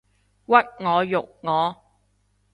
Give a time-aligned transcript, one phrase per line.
[0.47, 1.77] 屈我辱我